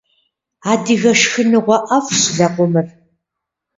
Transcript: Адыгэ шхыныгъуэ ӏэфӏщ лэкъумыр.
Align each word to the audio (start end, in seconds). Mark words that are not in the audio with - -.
Адыгэ 0.71 1.11
шхыныгъуэ 1.21 1.77
ӏэфӏщ 1.87 2.23
лэкъумыр. 2.35 2.87